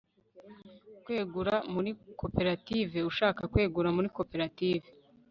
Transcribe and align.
kwegura 1.03 1.55
muri 1.73 1.91
koperative 2.19 2.97
ushaka 3.09 3.41
kwegura 3.51 3.89
muri 3.95 4.07
koperative 4.17 4.87